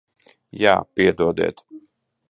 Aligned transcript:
Jā. 0.61 0.73
Piedodiet. 1.01 1.65